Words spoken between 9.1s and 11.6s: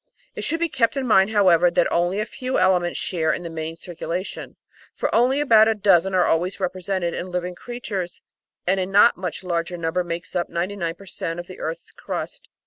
much larger number makes up 99 per cent, of the